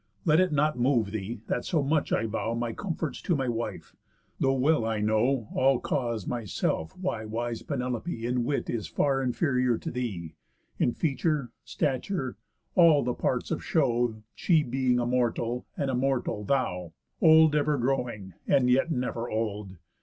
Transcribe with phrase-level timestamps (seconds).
[0.25, 3.95] Let it not move thee, that so much I vow My comforts to my wife;
[4.39, 9.77] though well I know All cause myself why wise Penelope In wit is far inferior
[9.77, 10.33] to thee,
[10.79, 12.35] In feature, stature,
[12.73, 18.33] all the parts of show, She being a mortal, an immortal thou, Old ever growing,
[18.47, 19.77] and yet never old.